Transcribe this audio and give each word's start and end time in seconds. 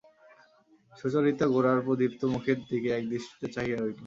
সুচরিতা 0.93 1.45
গোরার 1.53 1.79
প্রদীপ্ত 1.85 2.21
মুখের 2.33 2.57
দিকে 2.69 2.89
একদৃষ্টিতে 2.91 3.47
চাহিয়া 3.55 3.77
রহিল। 3.77 3.97